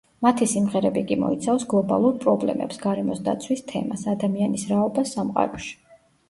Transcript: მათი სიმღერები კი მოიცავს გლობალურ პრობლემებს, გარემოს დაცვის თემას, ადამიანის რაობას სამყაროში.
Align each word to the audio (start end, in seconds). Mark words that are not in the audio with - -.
მათი 0.25 0.45
სიმღერები 0.51 1.01
კი 1.11 1.17
მოიცავს 1.23 1.65
გლობალურ 1.73 2.15
პრობლემებს, 2.23 2.79
გარემოს 2.87 3.21
დაცვის 3.29 3.63
თემას, 3.73 4.07
ადამიანის 4.15 4.65
რაობას 4.73 5.15
სამყაროში. 5.19 5.71